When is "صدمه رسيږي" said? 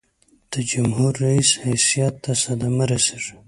2.43-3.35